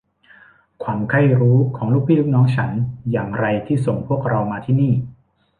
[0.83, 2.71] ความใคร่รู้ของลูกพี่ลูกน้องฉัน
[3.11, 4.93] อย่างไรที่ส่งพวกเรามาที่นี่